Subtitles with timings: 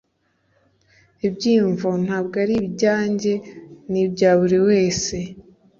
[1.27, 3.33] Ibyiyumvo ntabwo ari ibyanjye
[3.91, 5.17] nibyaburiwese